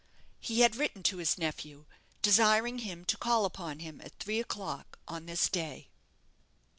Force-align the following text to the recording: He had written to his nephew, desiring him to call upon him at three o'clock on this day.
He 0.39 0.61
had 0.61 0.75
written 0.77 1.03
to 1.03 1.17
his 1.17 1.37
nephew, 1.37 1.85
desiring 2.23 2.79
him 2.79 3.05
to 3.05 3.17
call 3.19 3.45
upon 3.45 3.77
him 3.81 4.01
at 4.03 4.17
three 4.17 4.39
o'clock 4.39 4.97
on 5.07 5.27
this 5.27 5.47
day. 5.47 5.89